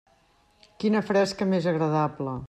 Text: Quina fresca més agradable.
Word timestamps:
Quina 0.83 1.01
fresca 1.11 1.47
més 1.53 1.67
agradable. 1.73 2.35